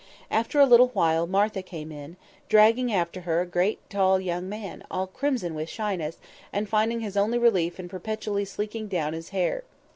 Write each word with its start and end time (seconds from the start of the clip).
After 0.31 0.59
a 0.59 0.65
little 0.65 0.87
while 0.93 1.27
Martha 1.27 1.61
came 1.61 1.91
in, 1.91 2.17
dragging 2.49 2.91
after 2.91 3.21
her 3.21 3.41
a 3.41 3.45
great 3.45 3.87
tall 3.87 4.19
young 4.19 4.49
man, 4.49 4.83
all 4.89 5.05
crimson 5.05 5.53
with 5.53 5.69
shyness, 5.69 6.17
and 6.51 6.67
finding 6.67 7.01
his 7.01 7.15
only 7.15 7.37
relief 7.37 7.79
in 7.79 7.87
perpetually 7.87 8.45
sleeking 8.45 8.87
down 8.87 9.13
his 9.13 9.29
hair. 9.29 9.63